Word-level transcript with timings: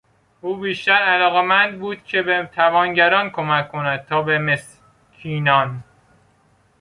او 0.41 0.57
بیشتر 0.57 0.91
علاقمند 0.91 1.79
بود 1.79 2.03
که 2.03 2.21
به 2.21 2.49
توانگران 2.53 3.29
کمک 3.29 3.67
کند 3.71 4.05
تا 4.05 4.21
به 4.21 4.37
مسکینان 4.39 5.83